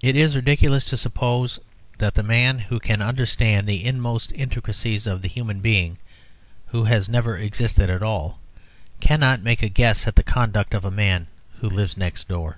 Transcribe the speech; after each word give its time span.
It 0.00 0.16
is 0.16 0.34
ridiculous 0.34 0.84
to 0.86 0.96
suppose 0.96 1.60
that 1.98 2.14
the 2.14 2.24
man 2.24 2.58
who 2.58 2.80
can 2.80 3.00
understand 3.00 3.68
the 3.68 3.84
inmost 3.84 4.32
intricacies 4.32 5.06
of 5.06 5.24
a 5.24 5.28
human 5.28 5.60
being 5.60 5.98
who 6.70 6.86
has 6.86 7.08
never 7.08 7.38
existed 7.38 7.88
at 7.88 8.02
all 8.02 8.40
cannot 8.98 9.40
make 9.40 9.62
a 9.62 9.68
guess 9.68 10.08
at 10.08 10.16
the 10.16 10.24
conduct 10.24 10.74
of 10.74 10.92
man 10.92 11.28
who 11.60 11.68
lives 11.70 11.96
next 11.96 12.26
door. 12.26 12.56